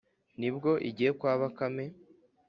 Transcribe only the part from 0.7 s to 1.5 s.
igiye kwa